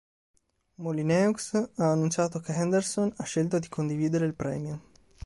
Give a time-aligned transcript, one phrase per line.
[0.79, 4.81] Molyneux ha annunciato che Henderson ha scelto di condividere il premio.